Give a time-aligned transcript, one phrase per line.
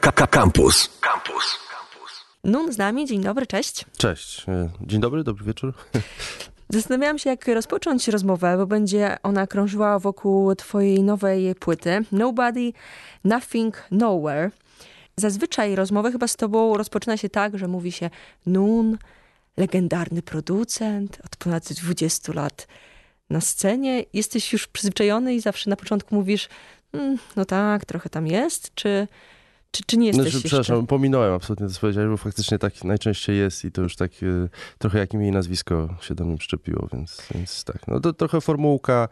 [0.00, 0.88] Campus.
[1.00, 1.58] Campus.
[2.44, 3.84] Nun z nami, dzień dobry, cześć.
[3.96, 4.48] Cześć.
[4.48, 5.74] E, dzień dobry, dobry wieczór.
[6.68, 12.72] Zastanawiałam się, jak rozpocząć rozmowę, bo będzie ona krążyła wokół twojej nowej płyty Nobody,
[13.24, 14.50] Nothing, Nowhere.
[15.16, 18.10] Zazwyczaj rozmowy chyba z tobą rozpoczyna się tak, że mówi się
[18.46, 18.98] Nun,
[19.56, 22.66] legendarny producent od ponad 20 lat
[23.30, 24.04] na scenie.
[24.12, 26.48] Jesteś już przyzwyczajony i zawsze na początku mówisz
[26.92, 29.08] mm, no tak, trochę tam jest, czy
[29.74, 33.64] czy, czy nie jesteś znaczy, Przepraszam, pominąłem absolutnie to powiedziałeś, bo faktycznie tak najczęściej jest
[33.64, 37.22] i to już tak e, trochę jak imię i nazwisko się do mnie przyczepiło, więc,
[37.34, 37.88] więc tak.
[37.88, 39.08] No to trochę formułka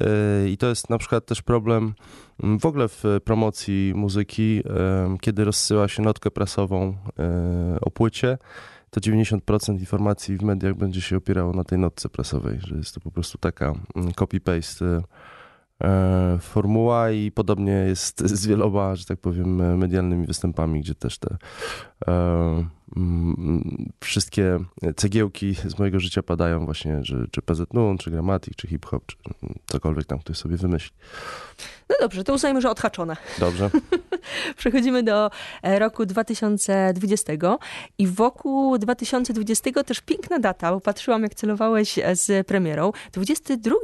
[0.00, 1.94] yy, i to jest na przykład też problem
[2.42, 4.62] mm, w ogóle w promocji muzyki, yy,
[5.20, 8.38] kiedy rozsyła się notkę prasową yy, o płycie,
[8.90, 13.00] to 90% informacji w mediach będzie się opierało na tej notce prasowej, że jest to
[13.00, 15.02] po prostu taka mm, copy-paste
[16.40, 21.36] formuła i podobnie jest z wieloma, że tak powiem, medialnymi występami, gdzie też te
[22.08, 22.64] e,
[24.00, 24.58] wszystkie
[24.96, 29.16] cegiełki z mojego życia padają właśnie, że, czy PZN, czy Gramatik, czy hip-hop, czy
[29.66, 30.92] cokolwiek tam ktoś sobie wymyśli.
[31.92, 33.16] No dobrze, to uznajmy, że odhaczone.
[33.38, 33.70] Dobrze.
[34.56, 35.30] Przechodzimy do
[35.62, 37.32] e, roku 2020
[37.98, 42.92] i wokół 2020 też piękna data, bo patrzyłam jak celowałeś e, z premierą.
[43.12, 43.74] 22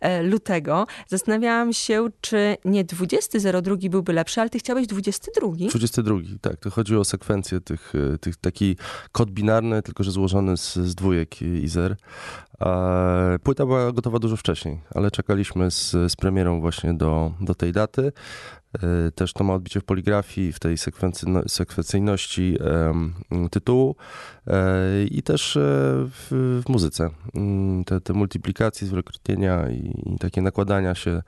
[0.00, 0.86] e, lutego.
[1.08, 5.68] Zastanawiałam się, czy nie 20.02 byłby lepszy, ale ty chciałeś 22.
[5.68, 6.56] 22, tak.
[6.56, 8.76] To chodziło o sekwencję tych, tych taki
[9.12, 11.96] kod binarny, tylko że złożony z, z dwójek i zer.
[13.42, 18.12] Płyta była gotowa dużo wcześniej, ale czekaliśmy z, z premierą właśnie do, do tej daty.
[18.74, 20.76] E, też to ma odbicie w poligrafii, w tej
[21.48, 22.58] sekwencyjności
[23.50, 23.96] tytułu
[24.46, 25.60] e, i też e,
[26.30, 27.10] w, muzyce.
[27.34, 31.22] Mm, te, te multiplikacje, zwielokrotnienia i, i, takie nakładania się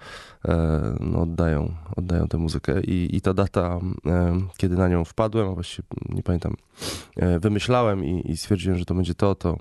[1.00, 2.80] no, oddają, oddają tę muzykę.
[2.80, 3.80] I, I ta data,
[4.56, 6.54] kiedy na nią wpadłem, a właściwie nie pamiętam,
[7.40, 9.58] wymyślałem i, i stwierdziłem, że to będzie to, to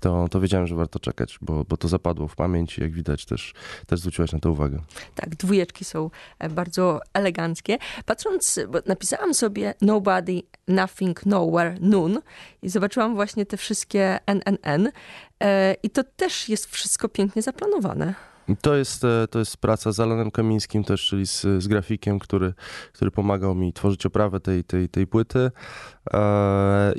[0.00, 3.24] to, to wiedziałem, że warto czekać, bo, bo to zapadło w pamięć i jak widać
[3.24, 3.54] też,
[3.86, 4.82] też zwróciłaś na to uwagę.
[5.14, 7.78] Tak, dwójeczki są e, bardzo eleganckie.
[8.04, 12.20] Patrząc, bo napisałam sobie Nobody, Nothing, Nowhere, Noon
[12.62, 14.88] i zobaczyłam właśnie te wszystkie NNN
[15.40, 18.14] e, i to też jest wszystko pięknie zaplanowane.
[18.60, 22.54] To jest, e, to jest praca z Alanem Kamińskim też, czyli z, z grafikiem, który,
[22.92, 25.50] który pomagał mi tworzyć oprawę tej, tej, tej płyty.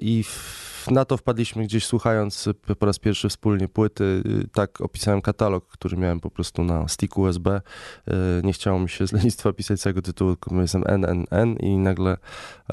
[0.01, 0.61] I w,
[0.91, 2.49] na to wpadliśmy gdzieś słuchając
[2.79, 4.23] po raz pierwszy wspólnie płyty.
[4.53, 7.51] Tak opisałem katalog, który miałem po prostu na stick USB.
[7.51, 7.61] E,
[8.43, 12.17] nie chciało mi się z lenistwa pisać całego tytułu, tylko jestem NNN i nagle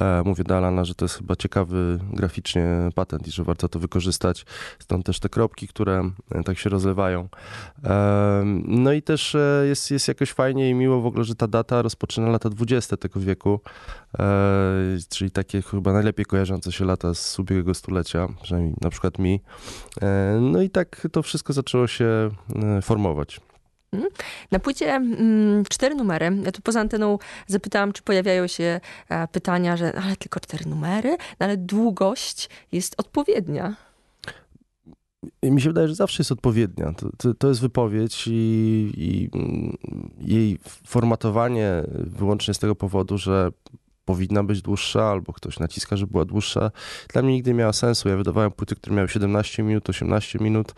[0.00, 3.78] e, mówię do Alana, że to jest chyba ciekawy graficznie patent i że warto to
[3.78, 4.46] wykorzystać.
[4.78, 7.28] Stąd też te kropki, które e, tak się rozlewają.
[8.64, 12.28] No i też jest, jest jakoś fajnie i miło w ogóle, że ta data rozpoczyna
[12.28, 13.60] lata 20 tego wieku,
[15.08, 19.40] czyli takie chyba najlepiej kojarzące się lata z ubiegłego stulecia przynajmniej na przykład mi.
[20.02, 23.40] E, no i tak to wszystko zaczęło się e, formować.
[23.92, 24.12] Mhm.
[24.50, 26.30] Na płycie mm, cztery numery.
[26.44, 31.10] Ja tu poza anteną zapytałam, czy pojawiają się e, pytania, że ale tylko cztery numery,
[31.10, 33.76] no, ale długość jest odpowiednia.
[35.42, 36.92] Mi się wydaje, że zawsze jest odpowiednia.
[36.92, 39.76] To, to, to jest wypowiedź i, i, mm,
[40.20, 43.50] jej formatowanie wyłącznie z tego powodu, że
[44.08, 46.70] powinna być dłuższa, albo ktoś naciska, żeby była dłuższa.
[47.12, 48.08] Dla mnie nigdy nie miała sensu.
[48.08, 50.74] Ja wydawałem płyty, które miały 17 minut, 18 minut.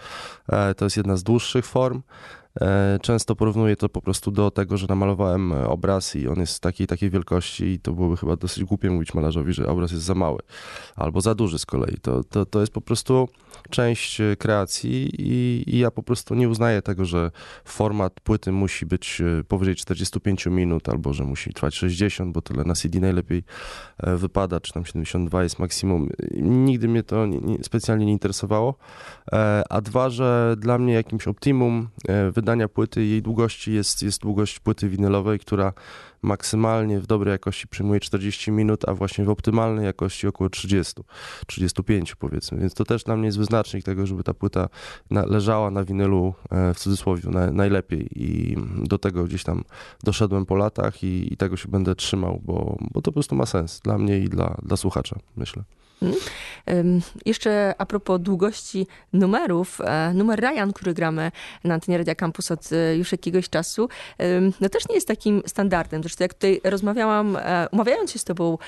[0.49, 2.03] E, to jest jedna z dłuższych form.
[2.61, 6.61] E, często porównuję to po prostu do tego, że namalowałem e, obraz i on jest
[6.61, 10.15] takiej takiej wielkości i to byłoby chyba dosyć głupie mówić malarzowi, że obraz jest za
[10.15, 10.39] mały
[10.97, 11.97] albo za duży z kolei.
[12.03, 13.29] To, to, to jest po prostu
[13.71, 17.31] część e, kreacji i, i ja po prostu nie uznaję tego, że
[17.65, 22.75] format płyty musi być powyżej 45 minut albo że musi trwać 60, bo tyle na
[22.75, 23.43] CD najlepiej
[24.03, 26.09] wypada, czy tam 72 jest maksimum.
[26.41, 28.75] Nigdy mnie to nie, nie, specjalnie nie interesowało.
[29.71, 31.89] A dwa, że dla mnie jakimś optimum
[32.41, 35.73] wydania płyty, jej długości jest, jest długość płyty winylowej, która
[36.23, 41.03] maksymalnie w dobrej jakości przyjmuje 40 minut, a właśnie w optymalnej jakości około 30,
[41.47, 42.59] 35 powiedzmy.
[42.59, 44.69] Więc to też dla mnie jest wyznacznik tego, żeby ta płyta
[45.11, 49.65] na, leżała na winylu e, w cudzysłowie na, najlepiej i do tego gdzieś tam
[50.03, 53.47] doszedłem po latach i, i tego się będę trzymał, bo, bo to po prostu ma
[53.47, 55.65] sens dla mnie i dla, dla słuchacza, myślę.
[56.01, 57.01] Hmm.
[57.27, 61.33] Jeszcze a propos długości numerów, e, numer Ryan, który gramy
[61.65, 63.89] na antenie Radia Campus od e, już jakiegoś czasu,
[64.61, 66.03] no też nie jest takim standardem.
[66.03, 68.59] Zresztą jak tutaj rozmawiałam, e, umawiając się z tobą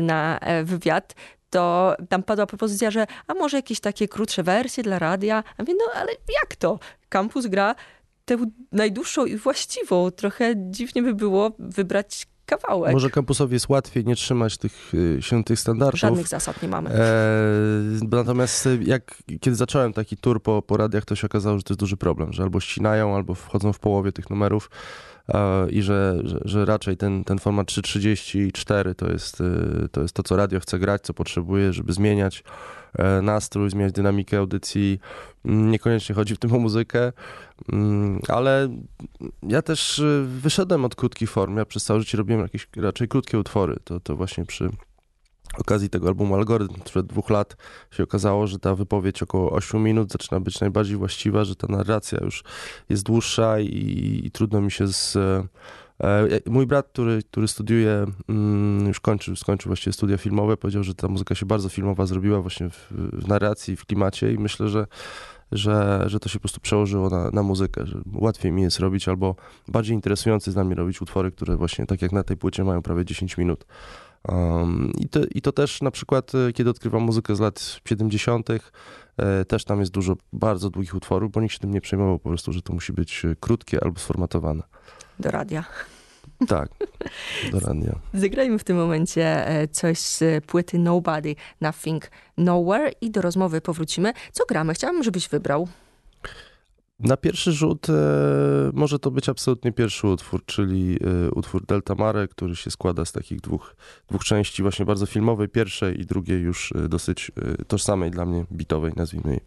[0.00, 1.14] na wywiad,
[1.50, 5.44] to tam padła propozycja, że a może jakieś takie krótsze wersje dla radia.
[5.58, 6.78] A mówię, no ale jak to?
[7.08, 7.74] Campus gra
[8.24, 8.36] tę
[8.72, 10.10] najdłuższą i właściwą.
[10.10, 12.92] Trochę dziwnie by było wybrać kawałek.
[12.92, 16.00] Może kampusowi jest łatwiej nie trzymać tych, y, się tych standardów.
[16.00, 16.90] Żadnych zasad nie mamy.
[16.90, 17.02] E,
[18.10, 21.72] natomiast y, jak, kiedy zacząłem taki tour po, po radiach, to się okazało, że to
[21.72, 24.70] jest duży problem, że albo ścinają, albo wchodzą w połowie tych numerów
[25.70, 30.22] i że, że, że raczej ten, ten format 3.34 to jest, y, to jest to,
[30.22, 32.44] co radio chce grać, co potrzebuje, żeby zmieniać
[32.98, 35.00] e, nastrój, zmieniać dynamikę audycji.
[35.44, 37.12] Mm, Niekoniecznie chodzi w tym o muzykę,
[37.72, 38.68] mm, ale
[39.42, 41.56] ja też y, wyszedłem od krótkich form.
[41.56, 43.76] Ja przez całe życie robiłem jakieś raczej krótkie utwory.
[43.84, 44.70] To, to właśnie przy
[45.58, 47.56] okazji tego albumu Algorytm sprzed dwóch lat
[47.90, 52.18] się okazało, że ta wypowiedź około 8 minut zaczyna być najbardziej właściwa, że ta narracja
[52.24, 52.44] już
[52.88, 55.16] jest dłuższa i, i trudno mi się z...
[55.16, 55.46] e,
[56.46, 61.08] Mój brat, który, który studiuje, mm, już kończył, skończył właściwie studia filmowe, powiedział, że ta
[61.08, 64.86] muzyka się bardzo filmowa zrobiła właśnie w, w narracji, w klimacie i myślę, że,
[65.52, 69.08] że, że to się po prostu przełożyło na, na muzykę, że łatwiej mi jest robić
[69.08, 69.36] albo
[69.68, 73.04] bardziej interesujący dla mnie robić utwory, które właśnie tak jak na tej płycie mają prawie
[73.04, 73.64] 10 minut.
[74.28, 78.48] Um, i, to, I to też na przykład, e, kiedy odkrywam muzykę z lat 70.,
[78.50, 82.28] e, też tam jest dużo bardzo długich utworów, bo nikt się tym nie przejmował po
[82.28, 84.62] prostu, że to musi być e, krótkie albo sformatowane.
[85.18, 85.64] Do radia.
[86.48, 86.68] Tak,
[87.52, 87.98] do radia.
[88.14, 94.12] Zagrajmy w tym momencie coś z płyty Nobody, Nothing, Nowhere i do rozmowy powrócimy.
[94.32, 94.74] Co gramy?
[94.74, 95.68] Chciałabym, żebyś wybrał.
[97.00, 97.92] Na pierwszy rzut e,
[98.72, 103.12] może to być absolutnie pierwszy utwór, czyli e, utwór Delta Mare, który się składa z
[103.12, 103.76] takich dwóch,
[104.08, 108.44] dwóch części, właśnie bardzo filmowej, pierwszej i drugiej już e, dosyć e, tożsamej dla mnie,
[108.52, 109.40] bitowej, nazwijmy jej.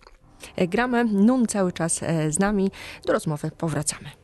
[0.56, 2.72] E, Gramy, Nun cały czas e, z nami.
[3.06, 4.21] Do rozmowy powracamy.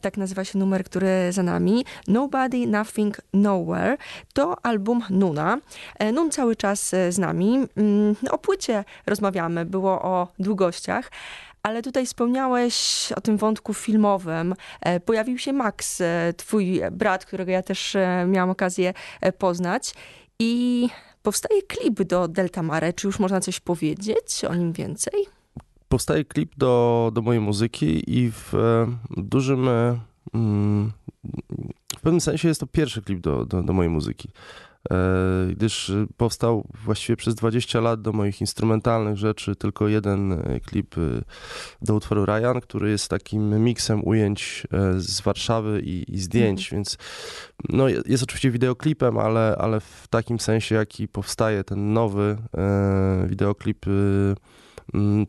[0.00, 1.84] Tak nazywa się numer, który za nami.
[2.08, 3.96] Nobody, Nothing, Nowhere.
[4.34, 5.58] To album Nuna.
[5.98, 7.58] E, Nun cały czas e, z nami.
[7.76, 11.10] Mm, O płycie rozmawiamy, było o długościach.
[11.62, 14.54] Ale tutaj wspomniałeś o tym wątku filmowym.
[14.80, 16.02] E, Pojawił się Max,
[16.36, 17.96] twój brat, którego ja też
[18.26, 18.92] miałam okazję
[19.38, 19.94] poznać.
[20.38, 20.88] I
[21.22, 22.92] powstaje klip do Delta Mare.
[22.92, 25.26] Czy już można coś powiedzieć o nim więcej?
[25.92, 29.98] Powstaje klip do, do mojej muzyki i w e, dużym, e,
[30.34, 30.92] mm,
[31.96, 34.28] w pewnym sensie jest to pierwszy klip do, do, do mojej muzyki.
[34.90, 34.96] E,
[35.52, 40.94] gdyż powstał właściwie przez 20 lat do moich instrumentalnych rzeczy tylko jeden klip
[41.82, 46.98] do utworu Ryan, który jest takim miksem ujęć z Warszawy i, i zdjęć, więc
[47.68, 52.36] no, je- jest oczywiście wideoklipem, ale, ale w takim sensie, jaki powstaje ten nowy
[53.28, 54.36] wideoklip, mm,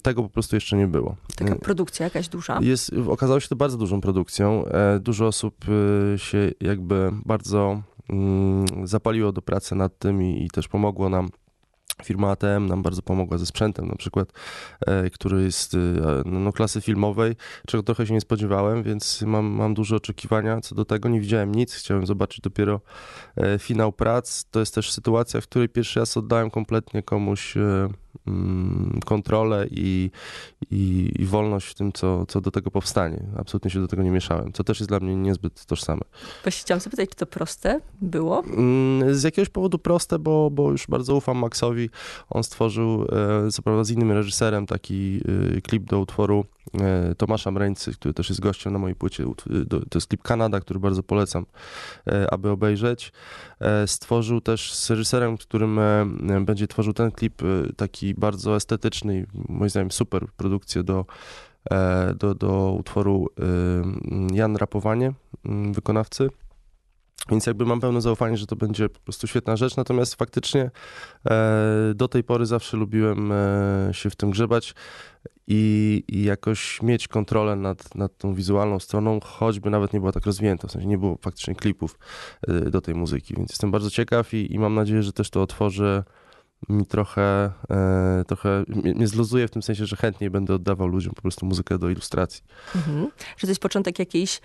[0.04, 1.16] tego po prostu jeszcze nie było.
[1.36, 2.60] Taka E, produkcja jakaś duża?
[2.62, 4.66] jest, okazało się to bardzo dużą produkcją.
[4.66, 5.56] E, Dużo osób
[6.14, 11.30] e, się jakby bardzo mm, zapaliło do pracy nad tym i, i też pomogło nam.
[12.04, 14.32] Firma ATM nam bardzo pomogła ze sprzętem, na przykład,
[14.88, 15.78] e, który jest e,
[16.26, 17.36] no, no, klasy filmowej,
[17.68, 21.10] czego trochę się nie spodziewałem, więc mam, mam duże oczekiwania co do tego.
[21.10, 22.82] Nie widziałem nic, chciałem zobaczyć dopiero
[23.60, 24.46] finał prac.
[24.52, 27.94] To jest też sytuacja, w której pierwszy raz oddałem kompletnie komuś mm,
[29.06, 30.12] kontrolę i,
[30.72, 33.24] i, i wolność w tym, co, co do tego powstanie.
[33.38, 36.02] Absolutnie się do tego nie mieszałem, co też jest dla mnie niezbyt tożsame.
[36.44, 38.44] Właśnie chciałam zapytać, czy to proste było?
[38.44, 41.90] Mm, Z jakiegoś powodu proste, bo, bo już bardzo ufam Maxowi.
[42.30, 43.08] On stworzył,
[43.46, 45.22] e, co prawda z innym reżyserem, taki
[45.58, 46.46] e, klip do utworu
[46.82, 49.26] e, Tomasza Mreńcy, który też jest gościem na mojej płycie.
[49.70, 51.46] To jest klip Kanada, który bardzo polecam,
[52.32, 53.12] aby obejrzeć.
[53.86, 55.80] Stworzył też z reżyserem, którym
[56.42, 57.46] będzie tworzył ten klip, e,
[58.04, 61.06] taki bardzo estetyczny, moim zdaniem super produkcję do,
[61.72, 63.28] e, do, do utworu
[64.32, 65.14] e, Jan Rapowanie,
[65.46, 66.30] m, wykonawcy.
[67.30, 70.72] Więc jakby mam pełne zaufanie, że to będzie po prostu świetna rzecz, natomiast faktycznie
[71.30, 74.76] e, do tej pory zawsze lubiłem e, się w tym grzebać
[75.48, 80.26] i, i jakoś mieć kontrolę nad, nad tą wizualną stroną, choćby nawet nie była tak
[80.26, 82.00] rozwinięta, w sensie nie było faktycznie klipów
[82.72, 86.04] do tej muzyki, więc jestem bardzo ciekaw i, i mam nadzieję, że też to otworzy
[86.70, 91.22] mi trochę, e, trochę mnie zluzuje w tym sensie, że chętniej będę oddawał ludziom po
[91.22, 92.44] prostu muzykę do ilustracji.
[92.76, 93.08] Mhm.
[93.38, 94.42] Że to jest początek jakiejś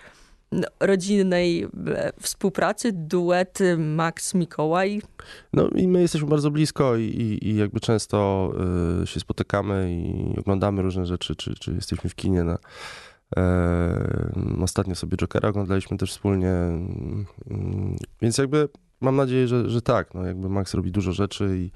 [0.53, 5.03] no, rodzinnej e, współpracy, duet Max Mikołaj.
[5.53, 8.51] No i my jesteśmy bardzo blisko i, i, i jakby często
[9.03, 12.59] y, się spotykamy i oglądamy różne rzeczy, czy, czy jesteśmy w kinie na...
[14.63, 17.27] Ostatnio sobie Jokera oglądaliśmy też wspólnie, mm,
[18.23, 18.69] więc jakby
[19.01, 21.71] mam nadzieję, że, że tak, no jakby Max robi dużo rzeczy i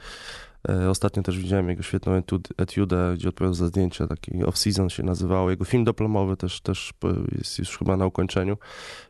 [0.68, 2.22] e, ostatnio też widziałem jego świetną
[2.56, 6.92] etiudę, gdzie odpowiadał za zdjęcia, taki off-season się nazywało, jego film dyplomowy też, też
[7.38, 8.56] jest już chyba na ukończeniu,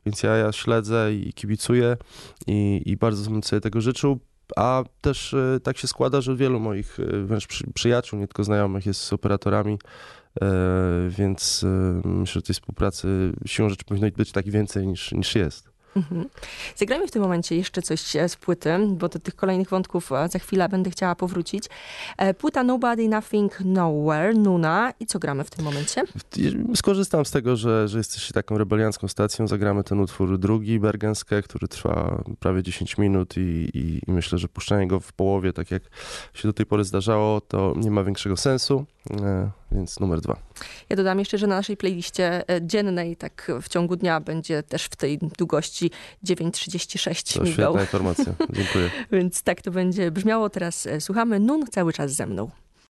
[0.07, 1.97] więc ja, ja śledzę i kibicuję
[2.47, 4.21] i, i bardzo bym sobie tego życzył.
[4.57, 8.45] A też e, tak się składa, że wielu moich e, wręcz przy, przyjaciół, nie tylko
[8.45, 9.79] znajomych, jest operatorami,
[10.43, 10.49] e,
[11.09, 11.65] więc
[12.05, 15.72] myślę, że tej współpracy siłą rzeczy powinno być tak więcej niż, niż jest.
[15.97, 16.29] Mhm.
[16.77, 20.29] Zagrajmy w tym momencie jeszcze coś e, z płyty, bo do tych kolejnych wątków e,
[20.29, 21.65] za chwilę będę chciała powrócić.
[22.17, 24.93] E, Płyta Nobody, Nothing, Nowhere, Nuna.
[25.01, 26.05] I co gramy w tym momencie?
[26.75, 29.49] Skorzystam z tego, że, że jesteście taką rebeliancką stacją.
[29.49, 33.41] Zagramy ten utwór drugi, Bergenskę, który trwa prawie 10 minut i,
[33.75, 35.83] i, i myślę, że puszczanie go w połowie, tak jak
[36.35, 38.85] się do tej pory zdarzało, to nie ma większego sensu,
[39.73, 40.37] więc numer dwa.
[40.89, 44.85] Ja dodam jeszcze, że na naszej playliście e, dziennej, tak w ciągu dnia, będzie też
[44.85, 45.91] w tej długości
[46.27, 47.73] 9.36 To migał.
[47.73, 48.35] świetna informacja.
[48.57, 48.91] Dziękuję.
[49.13, 50.51] Więc tak to będzie brzmiało.
[50.51, 52.51] Teraz e, słuchamy Nun cały czas ze mną.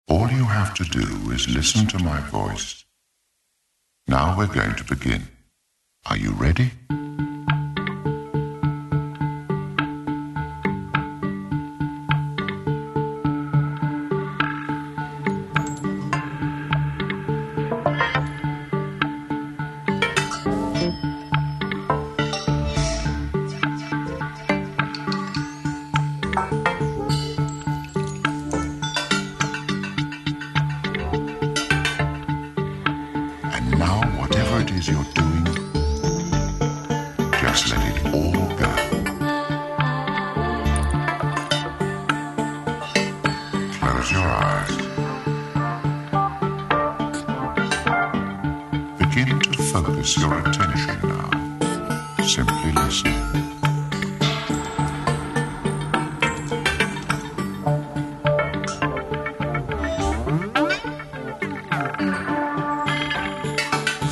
[0.09, 2.67] All you have to do is listen to my voice.
[4.09, 5.21] Now we're going to begin.
[6.05, 6.71] Are you ready?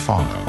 [0.09, 0.48] 放了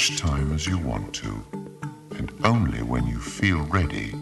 [0.00, 1.44] much time as you want to,
[2.16, 4.14] and only when you feel ready,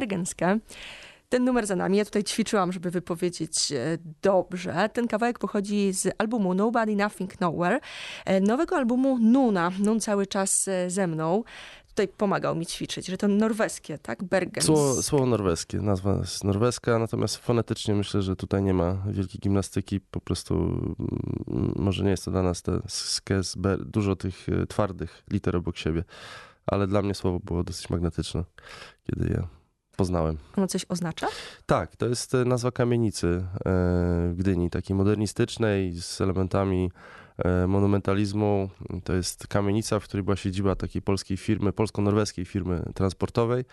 [0.00, 0.58] Bergenskę.
[1.28, 4.88] Ten numer za nami, ja tutaj ćwiczyłam, żeby wypowiedzieć e, dobrze.
[4.92, 7.80] Ten kawałek pochodzi z albumu Nobody Nothing Nowhere,
[8.24, 9.70] e, nowego albumu Nuna.
[9.78, 11.42] Nun cały czas e, ze mną.
[11.88, 14.24] Tutaj pomagał mi ćwiczyć, że to norweskie, tak?
[14.24, 14.66] Bergens.
[14.66, 20.00] Słowo, słowo norweskie, nazwa jest norweska, natomiast fonetycznie myślę, że tutaj nie ma wielkiej gimnastyki,
[20.00, 25.56] po prostu mm, może nie jest to dla nas te skes, dużo tych twardych liter
[25.56, 26.04] obok siebie,
[26.66, 28.44] ale dla mnie słowo było dosyć magnetyczne,
[29.06, 29.59] kiedy je
[30.00, 30.36] poznałem.
[30.56, 31.28] Ono coś oznacza?
[31.66, 33.42] Tak, to jest e, nazwa kamienicy e,
[34.30, 36.90] w Gdyni, takiej modernistycznej, z elementami
[37.38, 38.70] e, monumentalizmu.
[39.04, 43.64] To jest kamienica, w której była siedziba takiej polskiej firmy, polsko-norweskiej firmy transportowej.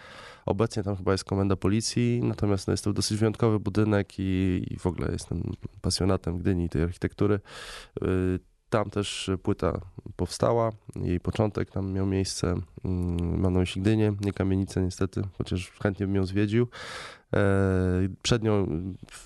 [0.46, 4.80] Obecnie tam chyba jest komenda policji, natomiast no, jest to dosyć wyjątkowy budynek i, i
[4.80, 5.42] w ogóle jestem
[5.82, 7.40] pasjonatem Gdyni i tej architektury.
[8.70, 9.82] Tam też płyta
[10.16, 12.56] powstała, jej początek tam miał miejsce.
[12.86, 16.68] Mm, Mam na myśli Gdynię, nie kamienicę niestety, chociaż chętnie bym ją zwiedził.
[17.34, 17.40] E,
[18.22, 18.68] Przed nią,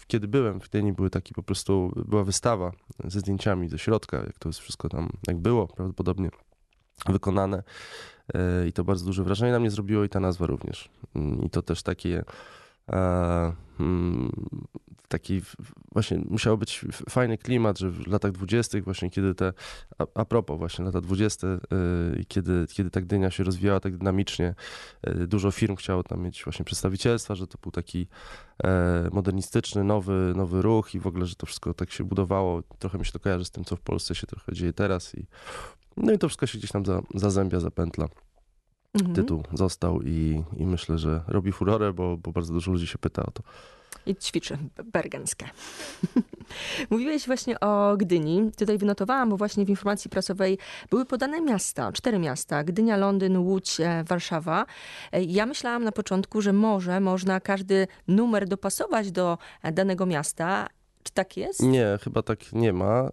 [0.08, 2.72] kiedy byłem w Gdyni, były taki po prostu, była wystawa
[3.04, 6.30] ze zdjęciami ze środka, jak to wszystko tam, jak było prawdopodobnie
[7.06, 7.64] wykonane.
[8.34, 10.90] E, I to bardzo duże wrażenie na mnie zrobiło i ta nazwa również.
[11.16, 12.24] Mm, I to też takie e,
[15.08, 15.56] taki w-
[15.92, 19.54] właśnie musiał być fajny klimat, że w latach dwudziestych właśnie kiedy te,
[20.00, 21.60] a, a propos właśnie lata dwudzieste,
[22.18, 24.56] y, kiedy, kiedy ta Gdynia się rozwijała tak dynamicznie,
[25.08, 28.08] y, dużo firm chciało tam mieć właśnie przedstawicielstwa, że to był taki
[28.64, 32.64] e, modernistyczny, nowy, nowy ruch i w ogóle, że to wszystko tak się budowało.
[32.80, 35.26] Trochę mi się to kojarzy z tym, co w Polsce się trochę dzieje teraz i
[35.98, 38.08] no i to wszystko się gdzieś tam za, zazębia, zapętla.
[38.94, 39.16] Mhm.
[39.16, 43.26] Tytuł został i, i myślę, że robi furorę, bo, bo bardzo dużo ludzi się pyta
[43.26, 43.44] o to.
[44.06, 45.46] I ćwiczy b- bergenskę.
[46.90, 48.52] Mówiłeś właśnie o Gdyni.
[48.58, 50.58] Tutaj wynotowałam, bo właśnie w informacji prasowej
[50.90, 52.64] były podane miasta, cztery miasta.
[52.64, 54.66] Gdynia, Londyn, Łódź, e, Warszawa.
[55.12, 60.68] E, Ja myślałam na początku, że może można każdy numer dopasować do e, danego miasta.
[61.04, 61.64] Czy tak jest?
[61.64, 63.10] Nie, chyba tak nie ma,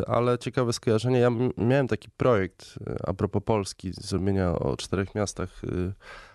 [0.00, 1.18] y, ale ciekawe skojarzenie.
[1.18, 5.92] Ja miałem taki projekt y, a propos Polski, zrobienia o czterech miastach y,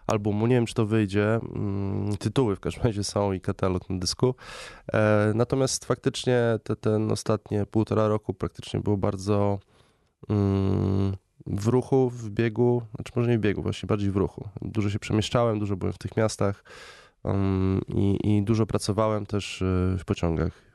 [0.07, 0.47] albumu.
[0.47, 1.39] Nie wiem, czy to wyjdzie.
[1.55, 4.35] Mm, Tytuły w każdym razie są i katalog na dysku.
[4.93, 9.59] E, Natomiast faktycznie te, ten ostatnie półtora roku praktycznie było bardzo
[10.29, 11.15] mm,
[11.47, 14.49] w ruchu, w biegu, znaczy może nie w biegu, właśnie bardziej w ruchu.
[14.61, 16.63] Dużo się przemieszczałem, dużo byłem w tych miastach
[17.23, 19.63] um, i, i dużo pracowałem też
[19.99, 20.72] w pociągach.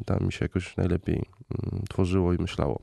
[0.00, 2.80] Y, Tam mi się jakoś najlepiej mm, tworzyło i myślało.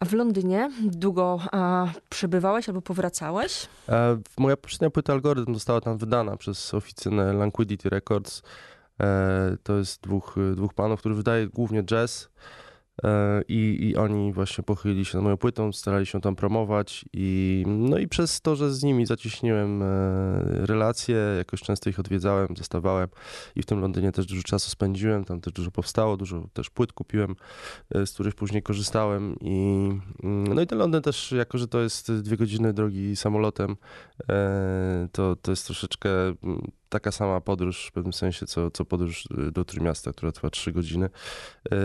[0.00, 3.68] A w Londynie długo a, przebywałeś albo powracałeś?
[3.88, 8.42] E, Moja poprzednia płyta Algorytm została tam wydana przez oficynę Languidity Records.
[9.00, 12.28] E, To jest dwóch, dwóch panów, którzy wydaje głównie jazz.
[13.02, 17.64] E, I, I oni właśnie pochylili się nad moją płytą, starali się tam promować i
[17.66, 19.86] no i przez to, że z nimi zacieśniłem e,
[20.66, 23.08] relacje, jakoś często ich odwiedzałem, zostawałem
[23.56, 26.92] i w tym Londynie też dużo czasu spędziłem, tam też dużo powstało, dużo też płyt
[26.92, 27.36] kupiłem,
[27.94, 29.88] e, z których później korzystałem i
[30.22, 33.76] mm, no i ten Londyn też, jako że to jest dwie godziny drogi samolotem,
[35.12, 39.52] to, to jest troszeczkę mm, taka sama podróż w pewnym sensie, co, co podróż y,
[39.52, 41.06] do Trójmiasta, która trwa trzy godziny.
[41.72, 41.76] E,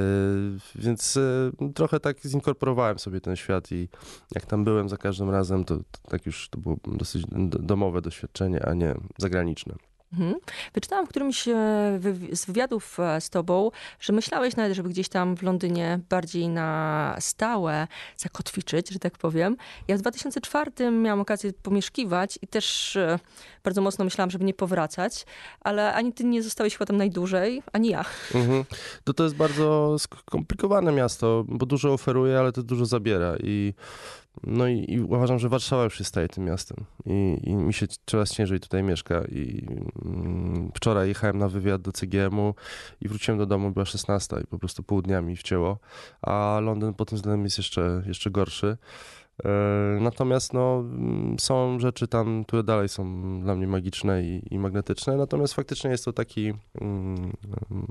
[0.76, 3.90] Więc e, trochę tak zinkorporowałem sobie ten świat i
[4.36, 7.24] jak tam byłem za każdym razem, to, to tak już to było dosyć
[7.60, 9.89] domowe doświadczenie, a nie zagraniczne.
[10.14, 10.36] Mhm.
[10.74, 11.54] Wyczytałam w którymś e,
[12.32, 17.16] z wywiadów e, z tobą, że myślałeś nawet, żeby gdzieś tam w Londynie bardziej na
[17.20, 19.58] stałe zakotwiczyć, że tak powiem.
[19.88, 23.20] Ja w 2004 miałam okazję pomieszkiwać i też e,
[23.64, 25.26] bardzo mocno myślałam, żeby nie powracać,
[25.62, 28.06] ale ani ty nie zostałeś chyba tam najdłużej, ani ja.
[28.36, 28.64] Mhm.
[29.04, 33.74] To to jest bardzo skomplikowane miasto, bo dużo oferuje, ale to dużo zabiera i
[34.44, 36.78] No i, i uważam, że Warszawa już się staje tym miastem.
[37.06, 39.24] I, i mi się coraz ciężej tutaj mieszka.
[39.32, 39.68] I
[40.06, 42.56] mm, wczoraj jechałem na wywiad do CGM-u
[43.02, 45.80] i wróciłem do domu, była 16 i po prostu pół dnia mi wcięło,
[46.22, 48.78] a Londyn pod tym względem jest jeszcze, jeszcze gorszy.
[49.46, 49.50] E,
[50.02, 55.18] Natomiast no, mm, są rzeczy tam, które dalej są dla mnie magiczne i, i magnetyczne,
[55.18, 57.34] natomiast faktycznie jest to taki, mm,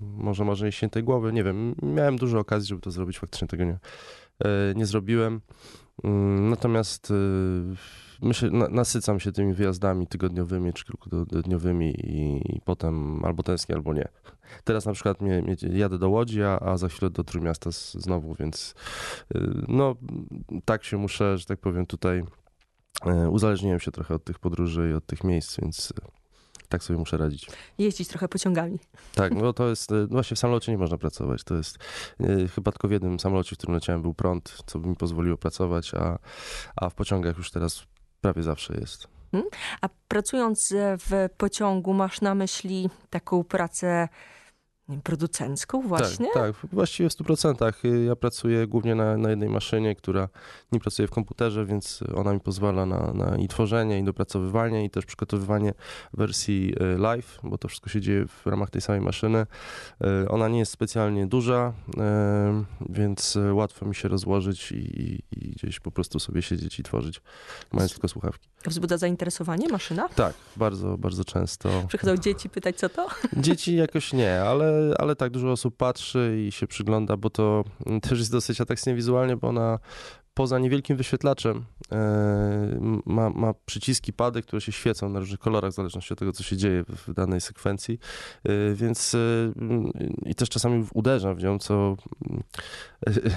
[0.00, 3.78] może marzenie świętej głowy, nie wiem, miałem dużo okazji, żeby to zrobić, faktycznie tego nie,
[4.44, 5.40] e, nie zrobiłem.
[6.04, 7.14] Mm, Natomiast y,
[8.22, 14.08] myślę, na, nasycam się tymi wyjazdami tygodniowymi czy kilkudniowymi i, potem albo tęsknię, albo nie.
[14.64, 18.34] Teraz na przykład mnie, mnie, jadę do Łodzi, a, a za chwilę do Trójmiasta znowu,
[18.34, 18.74] więc
[19.36, 19.96] y, no
[20.64, 22.22] tak się muszę, że tak powiem tutaj
[23.24, 26.17] y, uzależniłem się trochę od tych podróży i od tych miejsc, więc y,
[26.68, 27.46] tak sobie muszę radzić.
[27.78, 28.78] Jeździć trochę pociągami.
[29.14, 31.44] Tak, no to jest, y, właśnie w samolocie nie można pracować.
[31.44, 31.78] To jest,
[32.20, 35.36] y, chyba tylko w jednym samolocie, w którym leciałem był prąd, co by mi pozwoliło
[35.36, 36.18] pracować, a,
[36.76, 37.82] a w pociągach już teraz
[38.20, 39.08] prawie zawsze jest.
[39.80, 44.08] A pracując e, w pociągu masz na myśli taką pracę
[45.04, 46.26] producencką właśnie?
[46.34, 47.84] Tak, tak, właściwie w 100%.
[47.84, 50.28] Y, Ja pracuję głównie na, na jednej maszynie, która
[50.72, 54.90] nie pracuje w komputerze, więc ona mi pozwala na, na i tworzenie, i dopracowywanie, i
[54.90, 55.74] też przygotowywanie
[56.14, 59.46] wersji y, live, bo to wszystko się dzieje w ramach tej samej maszyny.
[60.24, 61.72] Y, Ona nie jest specjalnie duża,
[62.88, 67.20] więc łatwo mi się rozłożyć i, i, i gdzieś po prostu sobie siedzieć i tworzyć,
[67.72, 68.48] mając tylko słuchawki.
[68.66, 70.08] Wzbudza zainteresowanie maszyna?
[70.08, 71.68] Tak, bardzo, bardzo często.
[71.88, 73.08] Przychodzą dzieci pytać, co to?
[73.36, 78.00] Dzieci jakoś nie, ale, ale tak dużo osób patrzy i się przygląda, bo to mm,
[78.00, 79.78] też jest dosyć atrakcyjnie wizualnie, bo ona
[80.38, 85.74] poza niewielkim wyświetlaczem e, ma, ma przyciski, pady, które się świecą na różnych kolorach w
[85.74, 87.98] zależności od tego, co się dzieje w, danej sekwencji,
[88.44, 89.18] e, więc e,
[90.26, 91.96] i też czasami uderzam w nią, co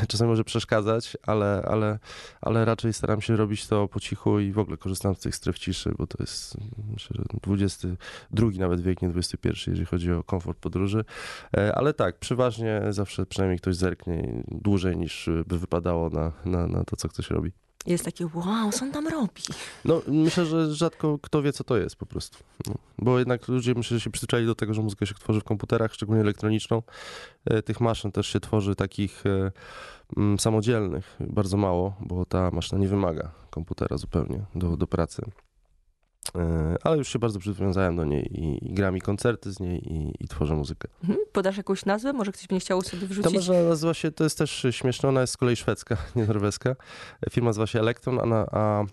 [0.09, 1.99] czasami może przeszkadzać, ale, ale,
[2.41, 5.59] ale raczej staram się robić to po cichu i w ogóle korzystam z tych stref
[5.59, 6.57] ciszy, bo to jest
[6.91, 11.05] myślę, że XXI nawet wiek, nie XXI, jeżeli chodzi o komfort podróży.
[11.75, 16.95] Ale tak, przeważnie zawsze przynajmniej ktoś zerknie dłużej niż by wypadało na, na, na to,
[16.95, 17.51] co ktoś robi.
[17.85, 19.41] Jest takie, wow, co on tam robi?
[19.85, 22.37] No, myślę, że rzadko kto wie, co to jest po prostu.
[22.67, 25.43] No, bo jednak ludzie myślę, że się przyzwyczaili do tego, że muzykę się tworzy w
[25.43, 26.81] komputerach, szczególnie elektroniczną.
[27.45, 29.51] E, Tych maszyn też się tworzy takich e,
[30.17, 35.21] mm, samodzielnych bardzo mało, bo ta maszyna nie wymaga komputera zupełnie do, do pracy.
[36.35, 39.93] E, Ale już się bardzo przywiązałem do niej i, i gram i koncerty z niej
[39.93, 40.87] i, i tworzę muzykę.
[41.03, 41.19] Mhm.
[41.31, 42.13] Podasz jakąś nazwę?
[42.13, 43.33] Może ktoś by nie chciał sobie wrzucić?
[43.33, 46.75] maszyna nazywa się, to jest też śmieszne, ona jest z kolei szwedzka, nie norweska.
[47.31, 48.85] Firma nazywa się Elektron, a, a, e,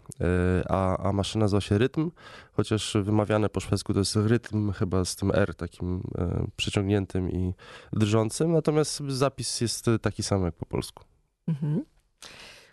[0.69, 2.11] a, a maszyna nazywa się Rytm,
[2.53, 7.55] chociaż wymawiane po szwedzku to jest rytm chyba z tym R takim e, przeciągniętym i
[7.93, 11.05] drżącym, natomiast zapis jest taki sam jak po polsku.
[11.49, 11.85] Mhm.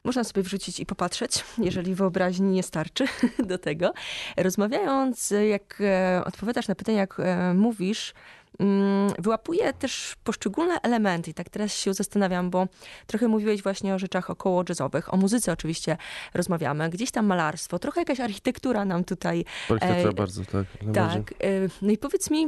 [0.06, 3.06] Można sobie wrzucić i popatrzeć, jeżeli wyobraźni nie starczy
[3.52, 3.94] do tego.
[4.38, 8.14] Rozmawiając, jak e, odpowiadasz na pytania, jak e, mówisz,
[8.60, 11.32] mm, wyłapuję też poszczególne elementy.
[11.32, 12.68] I tak teraz się zastanawiam, bo
[13.08, 15.98] trochę mówiłeś właśnie o rzeczach około jazzowych, o muzyce oczywiście
[16.34, 20.66] rozmawiamy, gdzieś tam malarstwo, trochę jakaś architektura nam tutaj Architektura E, bardzo, tak.
[20.94, 21.32] Tak.
[21.44, 22.48] y, No i powiedz mi,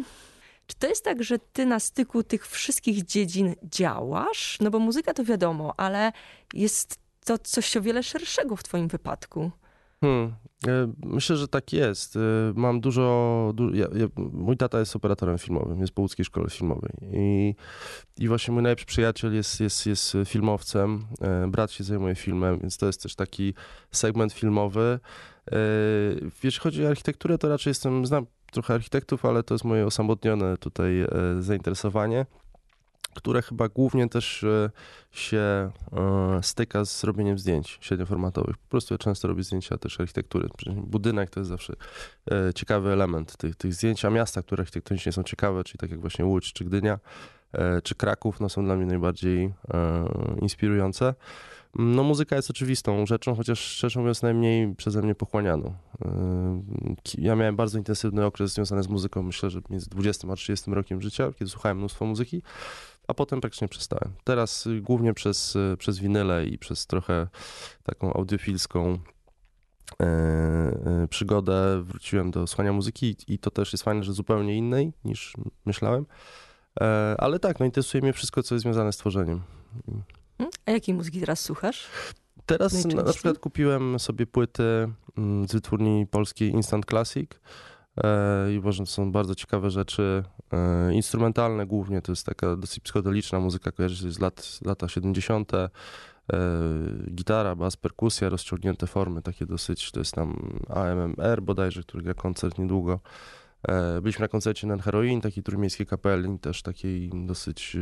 [0.67, 4.57] czy to jest tak, że ty na styku tych wszystkich dziedzin działasz?
[4.61, 6.11] No bo muzyka to wiadomo, ale
[6.53, 9.51] jest to coś o wiele szerszego w twoim wypadku.
[10.01, 10.33] Hmm.
[10.67, 12.15] e, Myślę, że tak jest.
[12.15, 12.19] E,
[12.55, 13.51] Mam dużo.
[13.55, 16.91] Du, ja, ja, mój tata jest operatorem filmowym, jest po łódzkiej szkole filmowej.
[17.13, 17.55] I,
[18.17, 21.07] i właśnie mój najlepszy przyjaciel jest, jest, jest filmowcem.
[21.21, 23.53] E, Brat się zajmuje filmem, więc to jest też taki
[23.91, 24.99] segment filmowy.
[26.43, 28.05] Jeśli chodzi o architekturę, to raczej jestem.
[28.05, 31.05] Znam trochę architektów, ale to jest moje osamotnione tutaj
[31.39, 32.25] zainteresowanie
[33.17, 34.69] które chyba głównie też e,
[35.11, 35.71] się e,
[36.41, 38.57] styka z robieniem zdjęć średnioformatowych.
[38.57, 40.49] Po prostu ja często robię zdjęcia też architektury.
[40.75, 41.73] Budynek to jest zawsze
[42.31, 46.01] e, ciekawy element tych, tych zdjęć, a miasta, które architektonicznie są ciekawe, czyli tak jak
[46.01, 46.99] właśnie Łódź czy Gdynia,
[47.83, 49.53] czy Kraków, no są dla mnie najbardziej
[50.41, 51.13] inspirujące.
[51.79, 55.73] No muzyka jest oczywistą rzeczą, chociaż szczerze mówiąc najmniej przeze mnie pochłanianą.
[57.17, 61.01] Ja miałem bardzo intensywny okres związany z muzyką, myślę, że między 20 a 30 rokiem
[61.01, 62.41] życia, kiedy słuchałem mnóstwo muzyki,
[63.07, 64.13] a potem praktycznie przestałem.
[64.23, 67.27] Teraz y, głównie przez, y, przez winyle i przez trochę
[67.83, 68.99] taką audiofilską
[69.99, 74.93] e, e, przygodę wróciłem do słuchania muzyki i- to też jest fajne, że zupełnie innej
[75.05, 75.33] niż
[75.65, 76.05] myślałem.
[76.81, 79.41] E, Ale tak, no interesuje mnie wszystko, co jest związane z tworzeniem.
[79.85, 80.03] Hmm?
[80.65, 81.87] A jakiej muzyki teraz słuchasz?
[82.45, 84.63] Teraz na, na przykład kupiłem sobie płyty
[85.17, 87.29] mm, z wytwórni polskiej Instant Classic
[88.53, 90.23] i uważam, że są bardzo ciekawe rzeczy,
[90.53, 95.53] e, instrumentalne głównie, to jest taka dosyć psychodeliczna muzyka, kojarzy się z lat, lata 70.,
[95.53, 95.69] e,
[97.11, 102.57] gitara, bas, perkusja, rozciągnięte formy, takie dosyć, to jest tam AMMR bodajże, który gra koncert
[102.57, 102.99] niedługo.
[103.67, 107.77] E, Byliśmy na koncercie na Heroin, takiej trójmiejskiej kapeli, też takiej dosyć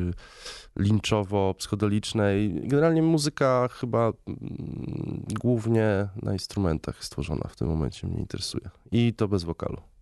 [0.80, 2.68] linczowo-psychodelicznej.
[2.68, 8.70] Generalnie muzyka chyba mm, głównie na instrumentach stworzona w tym momencie mnie interesuje.
[8.92, 9.95] I to bez wokalu.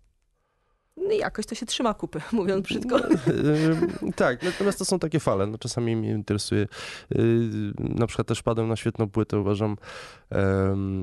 [0.98, 2.98] No jakoś to się trzyma kupy, mówiąc brzydko.
[2.98, 5.48] Yy, tak, natomiast to są takie fale.
[5.48, 6.68] No, czasami mnie interesuje.
[7.10, 9.78] Yy, na przykład też padłem na świetną płytę, uważam,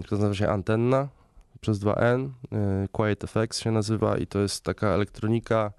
[0.04, 1.08] która nazywa się Antenna
[1.60, 2.28] przez 2N.
[2.52, 5.72] Yy, Quiet Effects się nazywa i to jest taka elektronika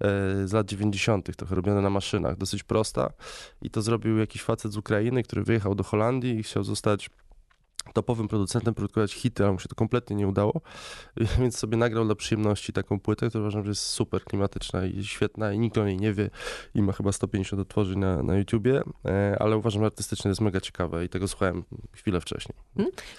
[0.00, 0.08] yy,
[0.48, 3.10] z lat 90., trochę robiona na maszynach, dosyć prosta.
[3.62, 7.10] I to zrobił jakiś facet z Ukrainy, który wyjechał do Holandii i chciał zostać
[7.92, 10.60] topowym producentem, produkować hity, ale mu się to kompletnie nie udało,
[11.40, 15.52] więc sobie nagrał dla przyjemności taką płytę, która uważam, że jest super klimatyczna i świetna
[15.52, 16.30] i nikt o niej nie wie
[16.74, 20.60] i ma chyba 150 otworzeń na, na YouTubie, e, ale uważam, że artystycznie jest mega
[20.60, 22.58] ciekawe i tego słuchałem chwilę wcześniej.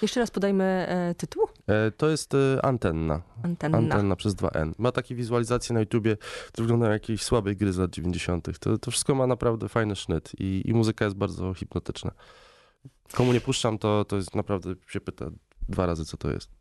[0.02, 1.48] Jeszcze raz podajmy e, tytuł.
[1.68, 3.22] E, To jest e, Antenna.
[3.44, 3.78] Antenna.
[3.78, 4.72] Antenna przez 2N.
[4.78, 6.18] Ma takie wizualizacje na YouTubie,
[6.48, 8.60] które wyglądają jak jakiejś słabej gry z lat 90.
[8.60, 12.12] To, to wszystko ma naprawdę fajny sznyt i, i muzyka jest bardzo hipnotyczna.
[13.14, 15.26] Komu nie puszczam, to, to jest naprawdę, się pyta
[15.70, 16.59] dwa razy, co to jest.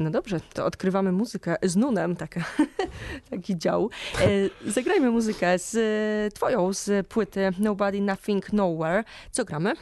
[0.00, 2.44] No dobrze, to odkrywamy muzykę z Nunem, taka,
[3.30, 3.90] taki dział.
[4.20, 9.04] E, zagrajmy muzykę z e, twoją, z płyty Nobody Nothing Nowhere.
[9.30, 9.70] Co gramy?
[9.70, 9.74] E,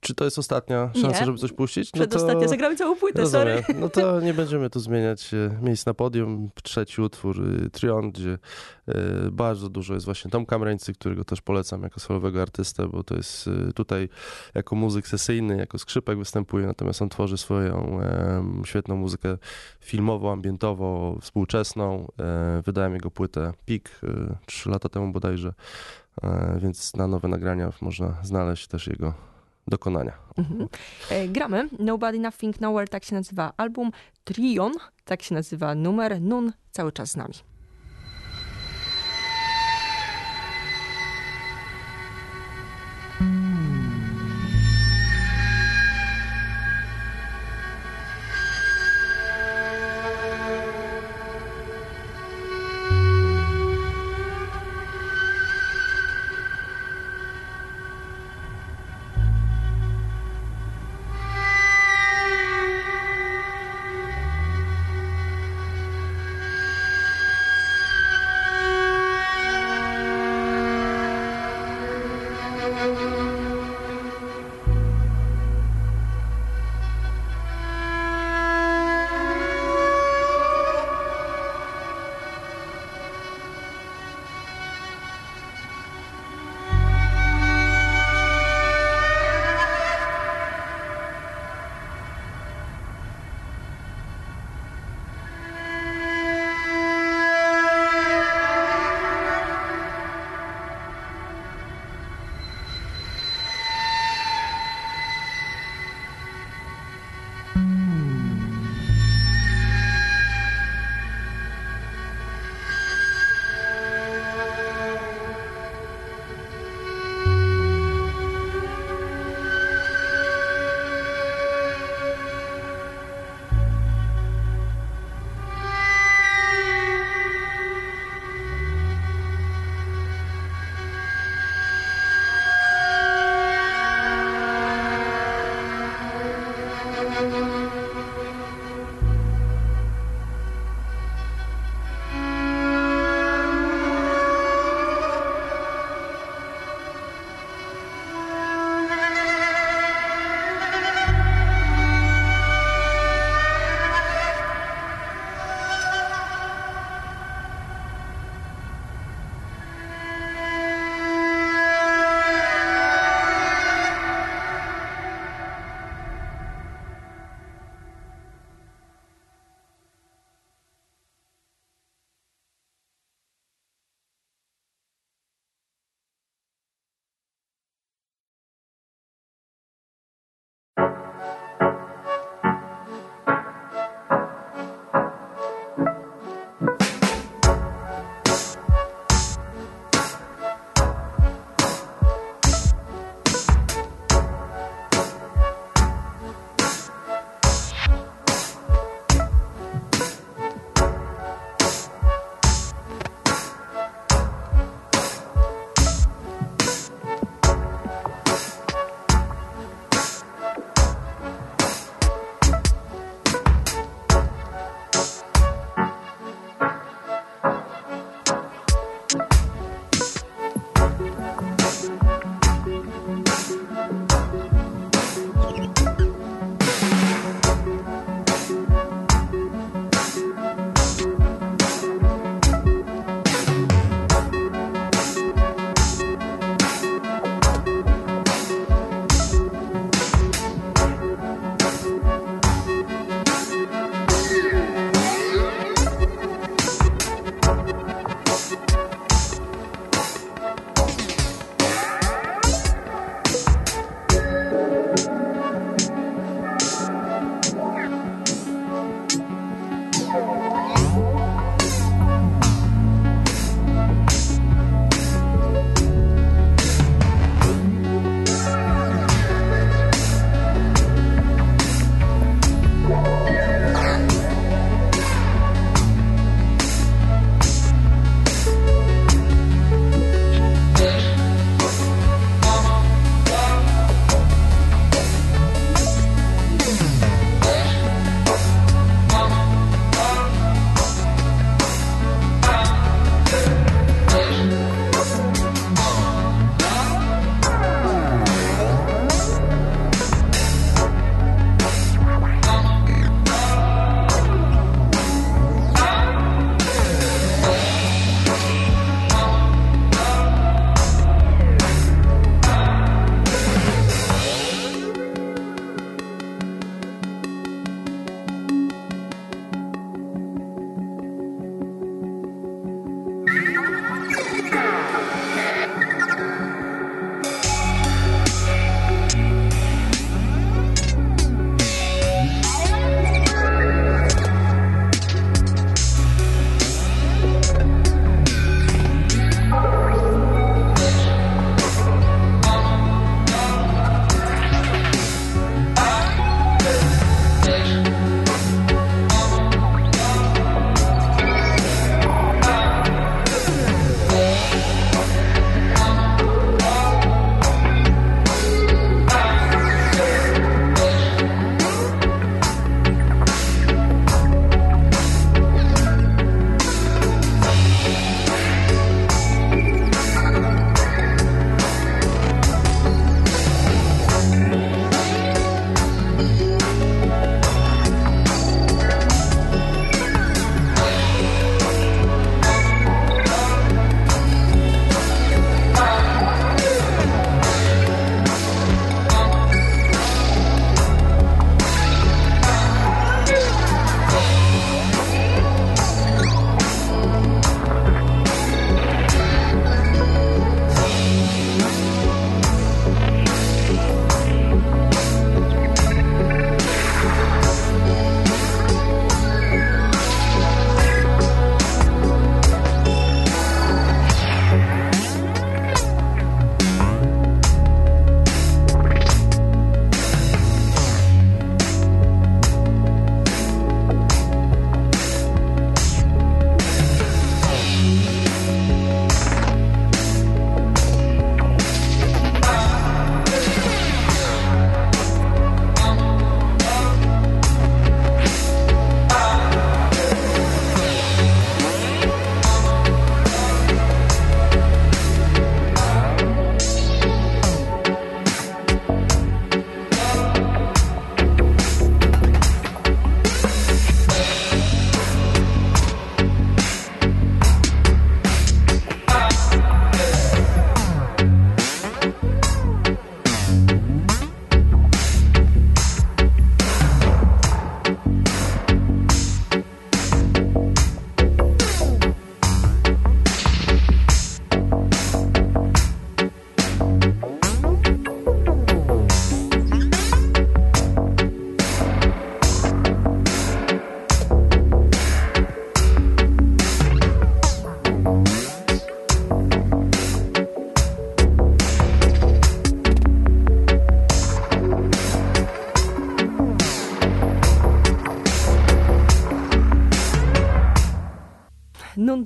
[0.00, 1.26] czy to jest ostatnia szansa, Nie.
[1.26, 1.90] żeby coś puścić?
[1.90, 3.56] Przedostatnia, zagramy całą płytę, sorry.
[3.56, 3.80] Rozumiem.
[3.80, 6.50] No to nie będziemy tu zmieniać e, miejsc na podium.
[6.62, 8.38] Trzeci utwór, y, Trion, gdzie
[8.88, 8.94] e,
[9.32, 13.48] bardzo dużo jest właśnie Tom Kamrańcy, którego też polecam jako solowego artystę, bo to jest
[13.48, 14.08] e, tutaj
[14.54, 18.00] jako muzyk sesyjny, jako skrzypek występuje, natomiast on tworzy swoją
[18.64, 19.15] świetną muzykę
[19.80, 22.08] filmowo, ambientowo, współczesną.
[22.18, 25.52] E, Wydałem jego płytę Pik e, trzy lata temu bodajże,
[26.22, 29.14] e, więc na nowe nagrania można znaleźć też jego
[29.66, 30.12] dokonania.
[30.36, 30.68] Mhm.
[31.28, 33.90] Gramy Nobody Nothing Nowhere, tak się nazywa album.
[34.24, 34.72] Trion,
[35.04, 36.20] tak się nazywa numer.
[36.20, 37.34] Nun cały czas z nami.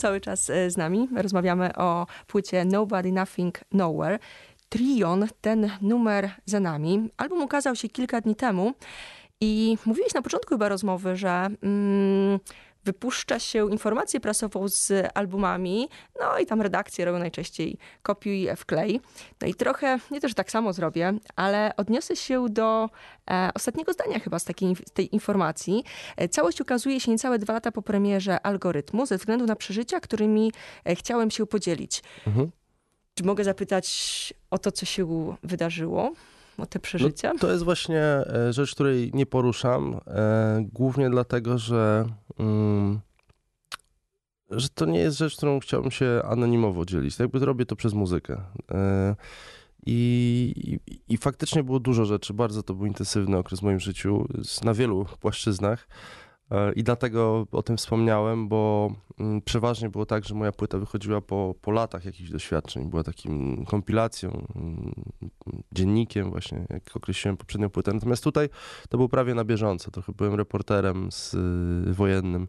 [0.00, 1.08] Cały czas e, z nami.
[1.16, 4.18] Rozmawiamy o płycie Nobody Nothing Nowhere.
[4.68, 7.10] Trion, ten numer za nami.
[7.16, 8.72] Album ukazał się kilka dni temu
[9.40, 12.38] i mówiłeś na początku chyba rozmowy, że mm,
[12.84, 15.88] wypuszcza się informację prasową z albumami,
[16.20, 19.00] no i tam redakcje robią najczęściej kopiuj wklej.
[19.40, 22.90] No i trochę, nie też tak samo zrobię, ale odniosę się do
[23.30, 25.84] e, ostatniego zdania chyba z takiej, z tej informacji.
[26.16, 30.52] E, całość ukazuje się niecałe dwa lata po premierze algorytmu, ze względu na przeżycia, którymi
[30.84, 32.02] e, chciałem się podzielić.
[32.26, 32.50] Mhm.
[33.14, 36.12] Czy mogę zapytać o to, co się wydarzyło?
[36.66, 37.32] Te przeżycia?
[37.32, 42.06] No, to jest właśnie e, rzecz, której nie poruszam, e, głównie dlatego, że,
[42.38, 43.00] mm,
[44.50, 47.16] że to nie jest rzecz, którą chciałbym się anonimowo dzielić.
[47.16, 48.42] Tak jakby robię to przez muzykę.
[48.70, 49.16] E,
[49.86, 52.34] i, i, I faktycznie było dużo rzeczy.
[52.34, 54.28] Bardzo to był intensywny okres w moim życiu
[54.64, 55.88] na wielu płaszczyznach.
[56.50, 61.20] E, I dlatego o tym wspomniałem, bo mm, przeważnie było tak, że moja płyta wychodziła
[61.20, 62.90] po, po latach jakichś doświadczeń.
[62.90, 64.94] Była takim kompilacją, mm,
[65.72, 67.92] dziennikiem właśnie, jak określiłem poprzednią płytę.
[67.92, 68.48] Natomiast tutaj
[68.88, 69.90] to było prawie na bieżąco.
[69.90, 72.48] Trochę byłem reporterem z, y, wojennym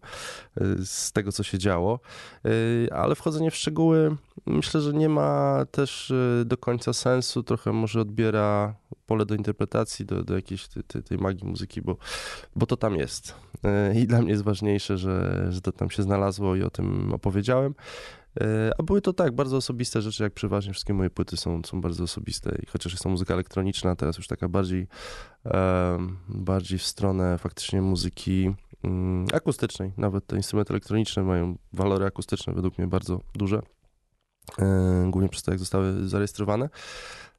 [0.61, 1.99] y, z tego, co się działo.
[2.45, 6.13] Y, Ale wchodzenie w szczegóły myślę, że nie ma też
[6.45, 7.43] do końca sensu.
[7.43, 8.75] Trochę może odbiera
[9.05, 11.97] pole do interpretacji, do, do jakiejś tej, tej magii muzyki, bo,
[12.55, 13.35] bo to tam jest.
[14.01, 17.75] I dla mnie jest ważniejsze, że, że to tam się znalazło i o tym opowiedziałem.
[18.41, 18.43] Y,
[18.77, 22.03] A były to tak, bardzo osobiste rzeczy, jak przeważnie wszystkie moje płyty są, są bardzo
[22.03, 22.55] osobiste.
[22.63, 24.87] I chociaż jest to muzyka elektroniczna, teraz już taka bardziej,
[25.45, 29.93] em, bardziej w stronę faktycznie muzyki mm, akustycznej.
[29.97, 33.61] Nawet te instrumenty elektroniczne mają walory akustyczne według mnie bardzo duże.
[34.59, 36.69] E, Głównie przez to, jak zostały zarejestrowane.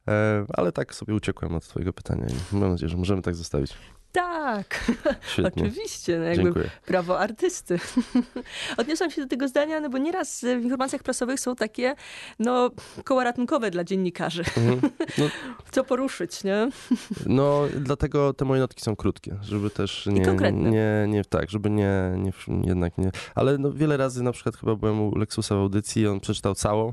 [0.08, 3.74] E, Ale tak sobie uciekłem od twojego pytania i mam nadzieję, że możemy tak zostawić.
[4.12, 4.92] Tak,
[5.32, 5.62] Świetnie.
[5.62, 6.18] oczywiście.
[6.18, 6.70] No jakby Dziękuję.
[6.86, 7.78] prawo artysty.
[8.76, 11.94] Odniosłam się do tego zdania, no bo nieraz w informacjach prasowych są takie,
[12.38, 12.70] no,
[13.04, 14.42] koła ratunkowe dla dziennikarzy.
[14.56, 14.80] Mhm.
[15.18, 15.24] No,
[15.72, 16.68] Co poruszyć, nie?
[17.26, 20.70] no, dlatego te moje notki są krótkie, żeby też nie, konkretne.
[20.70, 22.32] nie, nie tak, żeby nie, nie,
[22.64, 26.06] jednak nie, ale no wiele razy na przykład chyba byłem u Lexusa w audycji i
[26.06, 26.92] on przeczytał całą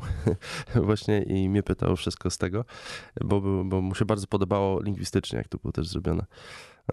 [0.76, 2.66] właśnie i mnie pytał wszystko z tego,
[3.22, 6.26] bo, bo mu się bardzo podobało lingwistycznie, jak to było też zrobione.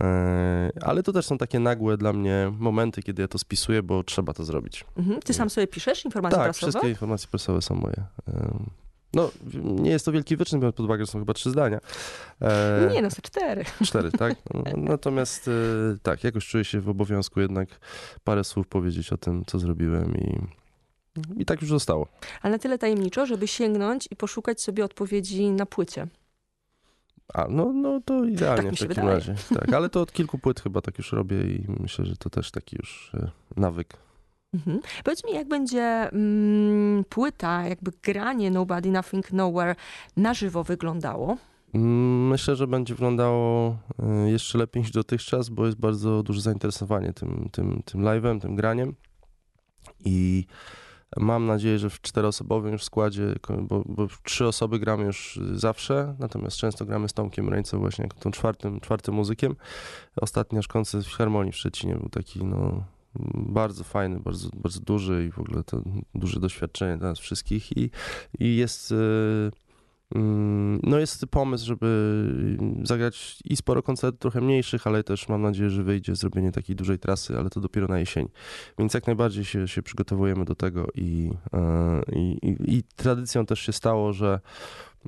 [0.00, 4.04] E, Ale to też są takie nagłe dla mnie momenty, kiedy ja to spisuję, bo
[4.04, 4.84] trzeba to zrobić.
[4.96, 5.20] Mhm.
[5.22, 6.70] Ty sam sobie piszesz informacje tak, prasowe?
[6.72, 8.04] wszystkie informacje prasowe są moje.
[8.28, 8.70] Em,
[9.14, 11.78] No, nie jest to wielki wyczyn, biorąc pod uwagę, że są chyba trzy zdania.
[12.42, 13.64] E, Nie, no, ze cztery.
[13.84, 14.34] Cztery, tak?
[14.54, 15.52] No, Natomiast e,
[16.02, 17.68] tak, jakoś czuję się w obowiązku jednak
[18.24, 20.38] parę słów powiedzieć o tym, co zrobiłem i,
[21.36, 22.06] i tak już zostało.
[22.42, 26.06] Ale na tyle tajemniczo, żeby sięgnąć i poszukać sobie odpowiedzi na płycie.
[27.34, 29.08] A, no, no to idealnie Tak w takim wydaje.
[29.14, 29.34] razie.
[29.54, 32.50] Tak, ale to od kilku płyt chyba tak już robię i myślę, że to też
[32.50, 33.96] taki już e, nawyk.
[34.54, 34.80] Mhm.
[35.04, 39.74] Powiedz mi, jak będzie mm, płyta, jakby granie Nobody Nothing Nowhere
[40.16, 41.36] na żywo wyglądało?
[41.74, 47.12] Mm, Myślę, że będzie wyglądało e, jeszcze lepiej niż dotychczas, bo jest bardzo duże zainteresowanie
[47.12, 48.94] tym, tym, tym live'em, tym graniem.
[50.04, 50.46] I
[51.16, 56.56] mam nadzieję, że w czteroosobowym już składzie, bo, bo trzy osoby gramy już zawsze, natomiast
[56.56, 59.56] często gramy z Tomkiem Reńcą właśnie jako tą czwartym, czwartym muzykiem.
[60.16, 62.84] Ostatni nasz koncert w Harmonii w Szczecinie był taki, no,
[63.34, 65.82] bardzo fajny, bardzo, bardzo duży i w ogóle to
[66.14, 67.90] duże doświadczenie dla nas wszystkich i,
[68.38, 68.92] i jest...
[68.92, 69.50] Mm,
[70.82, 71.88] No jest pomysł, żeby
[72.82, 76.98] zagrać i sporo koncertów trochę mniejszych, ale też mam nadzieję, że wyjdzie zrobienie takiej dużej
[76.98, 78.28] trasy, ale to dopiero na jesień.
[78.78, 83.60] Więc jak najbardziej się, się przygotowujemy do tego i, e, i, i, i tradycją też
[83.60, 84.40] się stało, że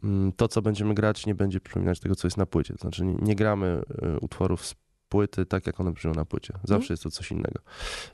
[0.02, 2.74] mm, to, co będziemy grać, nie będzie przypominać tego, co jest na płycie.
[2.74, 4.74] To znaczy nie, nie gramy e, utworów z
[5.08, 6.52] płyty tak, jak one brzmią na płycie.
[6.54, 6.90] Zawsze Mhm.
[6.90, 7.60] jest to coś innego.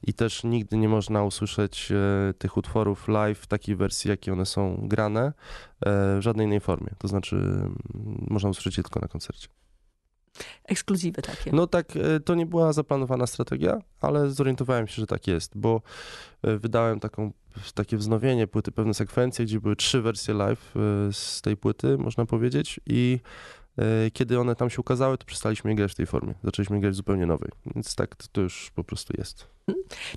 [0.03, 4.47] I też nigdy nie można usłyszeć e, tych utworów live w takiej wersji, jakie one
[4.47, 5.33] są grane, e,
[6.19, 6.91] w żadnej innej formie.
[6.99, 7.77] To znaczy, mm,
[8.31, 9.49] można usłyszeć je tylko na koncercie.
[10.65, 11.53] Ekskluzywy takie.
[11.53, 15.83] No tak, e, to nie była zaplanowana strategia, ale zorientowałem się, że tak jest, bo
[16.43, 17.33] e, wydałem taką,
[17.75, 22.27] takie wznowienie płyty, pewne sekwencje, gdzie były trzy wersje live e, z tej płyty, można
[22.27, 23.21] powiedzieć, i
[24.13, 26.35] kiedy one tam się ukazały, to przestaliśmy grać w tej formie.
[26.45, 29.47] Zaczęliśmy grać w zupełnie nowej, więc tak to, to już po prostu jest.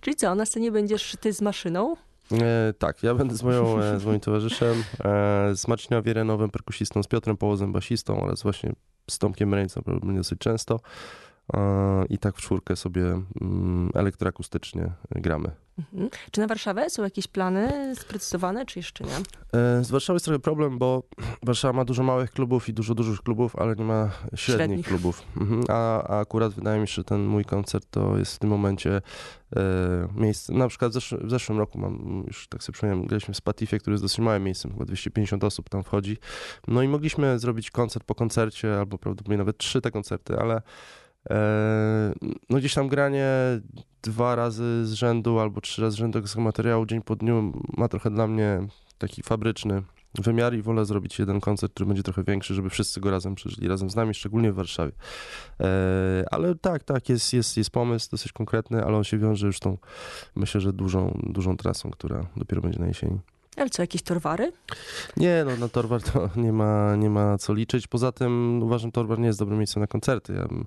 [0.02, 1.96] Czyli co, na scenie będziesz ty z maszyną?
[2.32, 7.04] E, tak, ja będę z, moją, e, z moim towarzyszem, e, z Marcinem Wierenowym, perkusistą,
[7.04, 8.74] z Piotrem Połozem, basistą oraz właśnie
[9.10, 10.80] z Tomkiem Reńcą, prawdopodobnie dosyć często.
[11.54, 15.52] E, I tak w czwórkę sobie mm, elektroakustycznie gramy.
[15.78, 16.10] Mhm.
[16.32, 19.16] Czy na Warszawę są jakieś plany sprecyzowane, czy jeszcze nie?
[19.60, 21.04] E, Z Warszawy jest trochę problem, bo
[21.44, 24.88] Warszawa ma dużo małych klubów i dużo dużych klubów, ale nie ma średnich, Średnich.
[24.88, 25.24] klubów.
[25.38, 25.64] Mhm.
[25.70, 29.02] A, a akurat wydaje mi się, że ten mój koncert to jest w tym momencie
[29.56, 29.62] e,
[30.16, 30.54] miejsce.
[30.54, 33.80] Na przykład w, zesz- w zeszłym roku mam, już tak sobie przypomniałem, graliśmy w Spatifie,
[33.80, 36.18] który jest dosyć małym miejscem, chyba 250 osób tam wchodzi.
[36.68, 40.62] No i mogliśmy zrobić koncert po koncercie, albo prawdopodobnie nawet trzy te koncerty, ale
[42.50, 43.30] no gdzieś tam granie
[44.02, 47.88] dwa razy z rzędu albo trzy razy z rzędu tego materiału dzień po dniu ma
[47.88, 48.60] trochę dla mnie
[48.98, 53.12] taki fabryczny wymiar i wolę zrobić jeden koncert, który będzie trochę większy, żeby wszyscy go
[53.12, 54.92] razem przeżyli, razem z nami, szczególnie w Warszawie.
[55.60, 59.60] E, ale tak, tak, jest, jest, jest pomysł dosyć konkretny, ale on się wiąże już
[59.60, 59.78] tą,
[60.36, 63.20] myślę, że dużą, dużą trasą, która dopiero będzie na jesieni.
[63.58, 64.52] Ale co, jakieś torwary?
[65.18, 67.88] Nie, no na Torwar to nie ma, nie ma co liczyć.
[67.88, 70.34] Poza tym uważam, Torwar nie jest dobrym miejscem na koncerty.
[70.34, 70.66] Ja bym,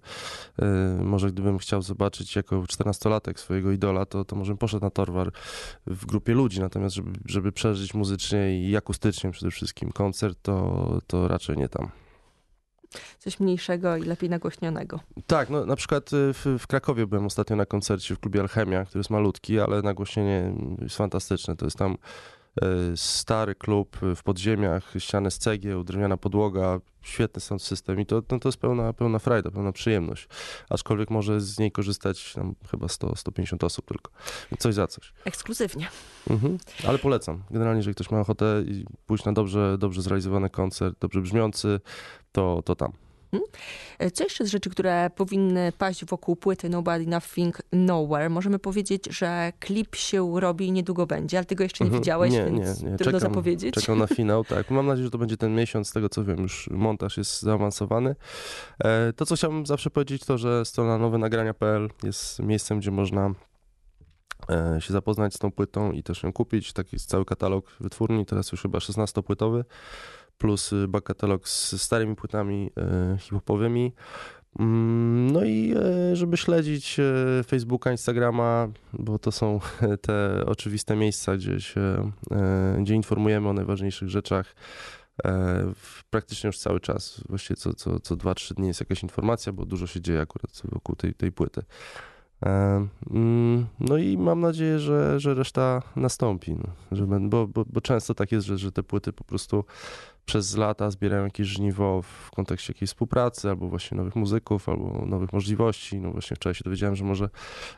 [0.58, 4.90] e, może gdybym chciał zobaczyć jako 14-latek swojego idola, to, to może bym poszedł na
[4.90, 5.32] Torwar
[5.86, 6.60] w grupie ludzi.
[6.60, 11.90] Natomiast żeby, żeby przeżyć muzycznie i akustycznie przede wszystkim koncert, to, to raczej nie tam.
[13.18, 15.00] Coś mniejszego i lepiej nagłośnionego.
[15.26, 18.84] Tak, no na przykład y, w, w Krakowie byłem ostatnio na koncercie w klubie Alchemia,
[18.84, 21.56] który jest malutki, ale nagłośnienie jest fantastyczne.
[21.56, 21.96] To jest tam y,
[22.96, 28.38] stary klub w podziemiach, ściany z cegieł, drewniana podłoga, świetny sound system i to, no,
[28.38, 30.28] to jest pełna, pełna frajda, pełna przyjemność.
[30.70, 34.12] Aczkolwiek może z niej korzystać tam chyba 100-150 osób tylko.
[34.58, 35.12] Coś za coś.
[35.24, 35.88] Ekskluzywnie.
[36.30, 36.58] Mhm.
[36.88, 37.42] Ale polecam.
[37.50, 41.80] Generalnie, jeżeli ktoś ma ochotę i pójść na dobrze, dobrze zrealizowany koncert, dobrze brzmiący,
[42.32, 42.92] to, to tam.
[43.98, 48.28] E, Co jeszcze z rzeczy, które powinny paść wokół płyty Nobody Nothing Nowhere?
[48.30, 52.02] Możemy powiedzieć, że klip się robi i niedługo będzie, ale tego jeszcze nie Mhm.
[52.02, 52.96] widziałeś, Nie, więc nie, nie.
[52.96, 53.74] trudno Czekam- zapowiedzieć.
[53.74, 54.70] Czekam na finał, tak.
[54.70, 58.14] Mam nadzieję, że to będzie ten miesiąc, z tego co wiem, już montaż jest zaawansowany.
[58.84, 63.30] E, To, co chciałbym zawsze powiedzieć, to, że strona nowenagrania.pl jest miejscem, gdzie można
[64.50, 66.72] e, się zapoznać z tą płytą i też ją kupić.
[66.72, 69.64] Taki jest cały katalog wytwórni, teraz już chyba 16-płytowy,
[70.40, 73.92] plus y, back katalog z starymi płytami e, hip-hopowymi.
[74.58, 75.74] Mm, No i
[76.12, 76.96] e, żeby śledzić
[77.46, 79.60] Facebooka, Instagrama, bo to są
[80.06, 82.10] te oczywiste miejsca, gdzie, się,
[82.78, 84.54] gdzie informujemy o najważniejszych rzeczach.
[85.24, 85.72] e,
[86.10, 89.86] Praktycznie już cały czas, właściwie co, co, co 2-3 dni jest jakaś informacja, bo dużo
[89.86, 91.62] się dzieje akurat wokół tej, tej płyty.
[92.42, 98.14] Mm, No i mam nadzieję, że, że reszta nastąpi, no, że, bo, bo, bo często
[98.14, 99.64] tak jest, że, że te płyty po prostu
[100.26, 105.32] przez lata zbierają jakieś żniwo w kontekście jakiejś współpracy, albo właśnie nowych muzyków, albo nowych
[105.32, 106.00] możliwości.
[106.00, 107.28] No właśnie wczoraj się dowiedziałem, że może,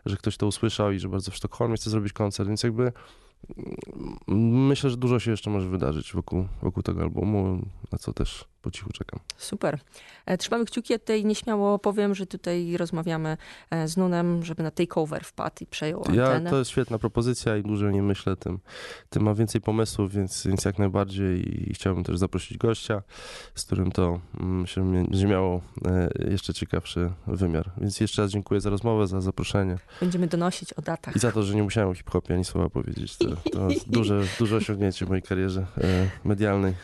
[0.06, 2.92] że ktoś to usłyszał i że bardzo w Sztokholmie chce zrobić koncert, więc jakby
[4.28, 8.51] mm, myślę, że dużo się jeszcze może wydarzyć wokół, wokół tego albumu, na co też
[8.62, 9.20] po cichu czekam.
[9.36, 9.78] Super.
[10.26, 13.36] E, Trzymamy kciuki, ja tutaj nieśmiało powiem, że tutaj rozmawiamy
[13.70, 16.50] e, z Nunem, żeby na takeover wpadł i przejął Ja, antenę.
[16.50, 18.58] to jest świetna propozycja i dłużej nie myślę, tym,
[19.10, 23.02] tym ma więcej pomysłów, więc, więc jak najbardziej i chciałbym też zaprosić gościa,
[23.54, 27.70] z którym to mm, się będzie miało e, jeszcze ciekawszy wymiar.
[27.80, 31.16] Więc jeszcze raz dziękuję za rozmowę, za zaproszenie Będziemy donosić o datach.
[31.16, 33.16] i za to, że nie musiałem o hip-hopie ani słowa powiedzieć.
[33.16, 35.66] To, to duże, duże osiągnięcie w mojej karierze
[36.24, 36.74] medialnej.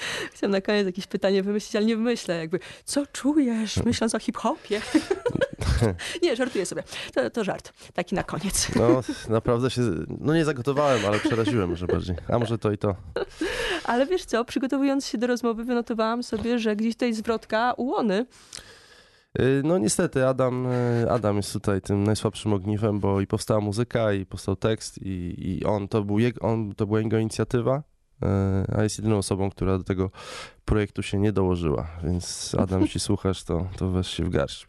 [0.34, 2.38] Chciałam na koniec jakieś pytanie wymyślić, ale nie wymyślę.
[2.38, 4.80] Jakby, co czujesz, myśląc o hip-hopie?
[6.22, 6.82] nie, żartuję sobie.
[7.14, 7.72] To, to żart.
[7.94, 8.68] Taki na koniec.
[8.76, 9.82] No, naprawdę się,
[10.20, 12.16] no nie zagotowałem, ale przeraziłem może bardziej.
[12.28, 12.96] A może to i to.
[13.84, 18.26] Ale wiesz co, przygotowując się do rozmowy, wynotowałam sobie, że gdzieś tutaj zwrotka ułony.
[19.40, 24.12] Y, No niestety Adam, y, Adam jest tutaj tym najsłabszym ogniwem, bo i powstała muzyka,
[24.12, 27.82] i powstał tekst, i, i on, to był jego, on, to była jego inicjatywa,
[28.76, 30.10] a jest jedyną osobą, która do tego
[30.64, 31.86] projektu się nie dołożyła.
[32.04, 34.66] Więc Adam, jeśli słuchasz, to, to weź się w garść.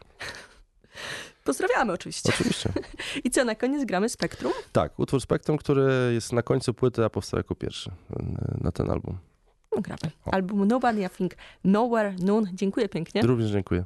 [1.44, 2.30] Pozdrawiamy oczywiście.
[2.36, 2.74] Oczywiście.
[3.24, 4.52] I co, na koniec gramy Spektrum?
[4.72, 7.92] Tak, utwór Spektrum, który jest na końcu płyty, a powstał jako pierwszy
[8.62, 9.18] na ten album.
[9.76, 10.12] No, gramy.
[10.26, 12.48] Album Nobody I Think Nowhere Noon.
[12.54, 13.22] Dziękuję pięknie.
[13.22, 13.84] Również dziękuję.